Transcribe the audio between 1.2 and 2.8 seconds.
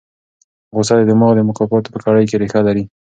د مکافاتو په کړۍ کې ریښه